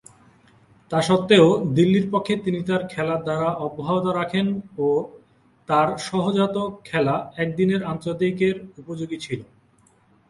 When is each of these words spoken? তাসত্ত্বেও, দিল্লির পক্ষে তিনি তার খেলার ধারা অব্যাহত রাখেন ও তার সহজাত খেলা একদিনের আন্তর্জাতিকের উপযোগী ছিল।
তাসত্ত্বেও, 0.91 1.47
দিল্লির 1.75 2.07
পক্ষে 2.13 2.33
তিনি 2.45 2.59
তার 2.63 2.81
খেলার 2.87 3.21
ধারা 3.27 3.49
অব্যাহত 3.65 4.05
রাখেন 4.19 4.47
ও 4.77 4.87
তার 5.69 5.87
সহজাত 6.07 6.55
খেলা 6.85 7.15
একদিনের 7.37 7.81
আন্তর্জাতিকের 7.83 8.55
উপযোগী 8.81 9.17
ছিল। 9.25 9.39